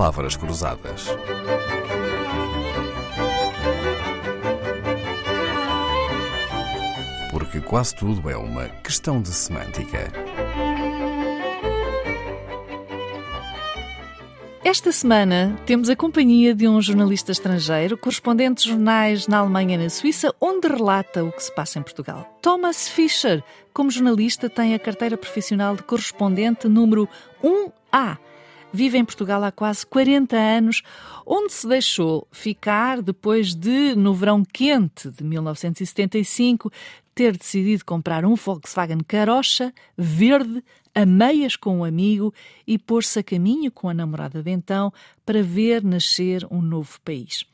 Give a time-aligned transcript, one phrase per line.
[0.00, 1.08] Palavras Cruzadas.
[7.30, 10.10] Porque quase tudo é uma questão de semântica.
[14.64, 19.82] Esta semana temos a companhia de um jornalista estrangeiro, correspondente de jornais na Alemanha e
[19.82, 22.38] na Suíça, onde relata o que se passa em Portugal.
[22.40, 27.06] Thomas Fischer, como jornalista, tem a carteira profissional de correspondente número
[27.44, 28.16] 1A
[28.72, 30.82] vive em Portugal há quase 40 anos,
[31.26, 36.70] onde se deixou ficar depois de, no verão quente de 1975,
[37.14, 40.62] ter decidido comprar um Volkswagen Carocha verde
[40.94, 42.32] a meias com um amigo
[42.66, 44.92] e pôr-se a caminho com a namorada de então
[45.24, 47.44] para ver nascer um novo país.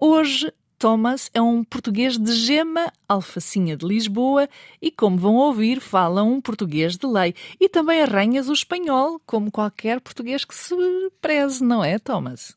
[0.00, 4.48] Hoje Thomas é um português de gema, alfacinha de Lisboa,
[4.80, 7.34] e como vão ouvir, fala um português de lei.
[7.60, 10.74] E também arranhas o espanhol, como qualquer português que se
[11.20, 12.56] preze, não é, Thomas?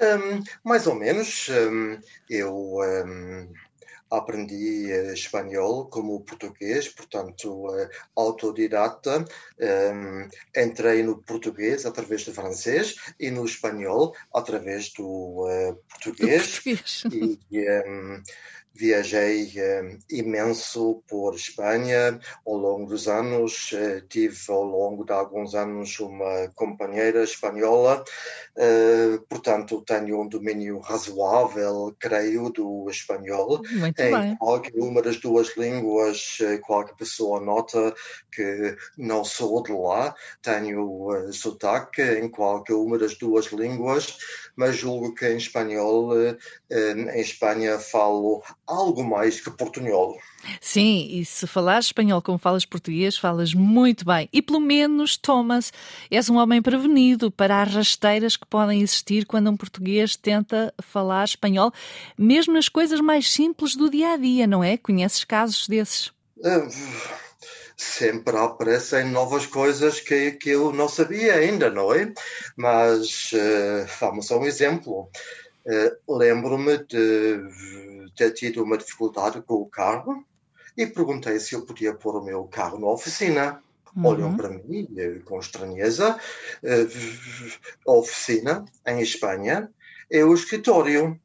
[0.00, 1.48] Um, mais ou menos.
[1.48, 3.48] Um, eu um,
[4.10, 9.24] aprendi uh, espanhol como português, portanto, uh, autodidata.
[9.60, 15.46] Um, entrei no português através do francês e no espanhol através do
[15.88, 16.60] português.
[16.64, 17.04] Do português.
[17.50, 18.22] E, um,
[18.74, 23.72] viajei um, imenso por Espanha ao longo dos anos.
[23.72, 28.04] Uh, tive ao longo de alguns anos uma companheira espanhola,
[28.56, 33.60] uh, portanto tenho um domínio razoável, creio, do espanhol.
[33.72, 34.36] Muito em bem.
[34.36, 37.94] qualquer uma das duas línguas, uh, qualquer pessoa nota
[38.32, 44.16] que não sou de lá, tenho sotaque em qualquer uma das duas línguas,
[44.56, 46.12] mas julgo que em espanhol,
[46.70, 50.16] em Espanha, falo algo mais que portunhol.
[50.60, 54.28] Sim, e se falares espanhol como falas português, falas muito bem.
[54.32, 55.72] E pelo menos, Thomas,
[56.10, 61.24] és um homem prevenido para as rasteiras que podem existir quando um português tenta falar
[61.24, 61.72] espanhol,
[62.16, 64.76] mesmo nas coisas mais simples do dia a dia, não é?
[64.76, 66.06] Conheces casos desses?
[66.38, 66.68] Uh,
[67.76, 72.12] sempre aparecem novas coisas que, que eu não sabia ainda, não é?
[72.56, 75.10] Mas uh, vamos a um exemplo.
[75.66, 80.24] Uh, Lembro-me de ter tido uma dificuldade com o carro
[80.76, 83.62] e perguntei se eu podia pôr o meu carro na oficina.
[83.94, 84.06] Uhum.
[84.06, 84.88] Olham para mim
[85.24, 86.18] com estranheza.
[87.86, 89.70] A oficina, em Espanha,
[90.10, 91.20] é o escritório.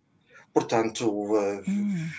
[0.54, 2.10] Portanto, uhum.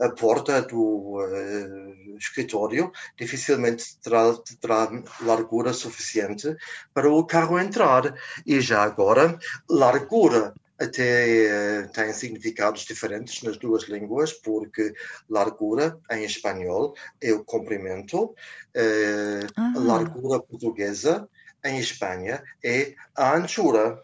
[0.00, 4.90] a porta do uh, escritório dificilmente terá, terá,
[5.20, 6.56] largura suficiente
[6.92, 8.14] para o carro entrar.
[8.44, 9.38] E já agora,
[9.68, 14.94] largura até uh, tem significados diferentes nas duas línguas, porque
[15.28, 19.72] largura em espanhol é o comprimento, uh, ah.
[19.76, 21.28] largura portuguesa
[21.62, 24.02] em Espanha é a anchura,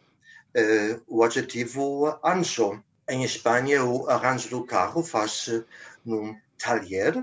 [0.55, 2.83] uh, o adjetivo ancho.
[3.09, 5.65] Em Espanha, o arranjo do carro faz-se
[6.05, 7.15] num talher,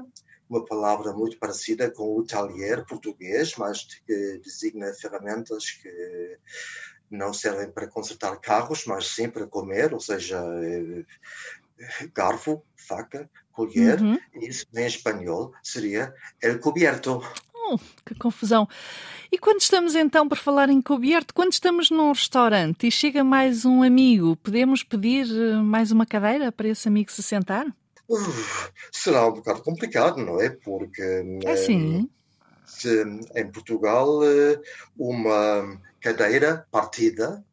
[0.49, 6.37] uma palavra muito parecida com o talher português, mas que designa ferramentas que
[7.13, 10.41] não servem para consertar carros, mas sim para comer, ou seja,
[12.13, 14.19] garfo, faca, colher, uhum.
[14.41, 17.21] isso em espanhol seria el cubierto.
[17.55, 18.67] Oh, que confusão.
[19.31, 23.63] E quando estamos então, por falar em coberto, quando estamos num restaurante e chega mais
[23.63, 27.65] um amigo, podemos pedir eh, mais uma cadeira para esse amigo se sentar?
[28.09, 28.17] Uh,
[28.91, 30.49] será um bocado complicado, não é?
[30.49, 31.01] Porque
[31.45, 32.01] é sim.
[32.01, 32.22] Se,
[33.35, 34.59] em Portugal eh,
[34.97, 37.43] uma cadeira partida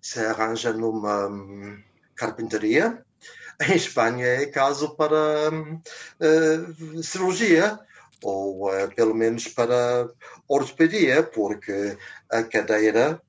[0.00, 1.82] se arranja numa hum,
[2.14, 3.04] carpintaria.
[3.60, 7.78] Em Espanha é caso para uh, cirurgia
[8.22, 10.08] ou uh, pelo menos para
[10.48, 11.96] ortopedia, porque
[12.30, 13.20] a cadeira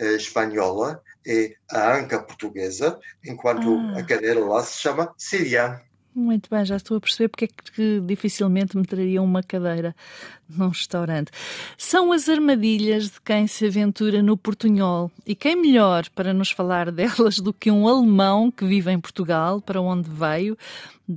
[0.00, 3.98] uh, espanhola é a anca portuguesa, enquanto ah.
[3.98, 5.82] a cadeira lá se chama síria.
[6.12, 9.94] Muito bem, já estou a perceber porque é que dificilmente me traria uma cadeira
[10.48, 11.30] num restaurante.
[11.78, 15.10] São as armadilhas de quem se aventura no portunhol.
[15.24, 19.60] E quem melhor para nos falar delas do que um alemão que vive em Portugal,
[19.60, 20.58] para onde veio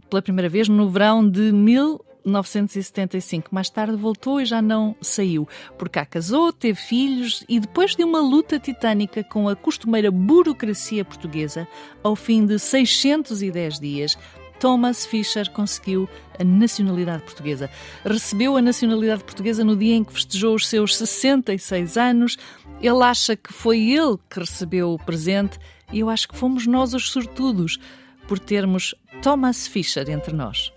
[0.10, 3.50] pela primeira vez no verão de 1975.
[3.54, 5.48] Mais tarde voltou e já não saiu.
[5.76, 11.04] Por cá casou, teve filhos e depois de uma luta titânica com a costumeira burocracia
[11.04, 11.68] portuguesa,
[12.04, 14.18] ao fim de 610 dias,
[14.60, 16.08] Thomas Fischer conseguiu
[16.40, 17.70] a nacionalidade portuguesa.
[18.06, 22.38] Recebeu a nacionalidade portuguesa no dia em que festejou os seus 66 anos.
[22.82, 25.60] Ele acha que foi ele que recebeu o presente
[25.92, 27.80] e eu acho que fomos nós os sortudos
[28.28, 30.72] por termos Thomas Fischer entre nós.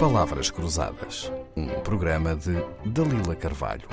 [0.00, 2.54] Palavras Cruzadas, um programa de
[2.84, 3.88] Dalila Carvalho.